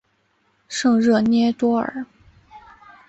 [0.67, 2.07] 圣热涅多尔。